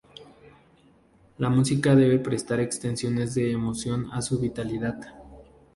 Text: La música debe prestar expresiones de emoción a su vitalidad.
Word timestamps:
La 1.37 1.47
música 1.51 1.93
debe 1.93 2.17
prestar 2.17 2.59
expresiones 2.59 3.35
de 3.35 3.51
emoción 3.51 4.07
a 4.11 4.23
su 4.23 4.39
vitalidad. 4.39 4.99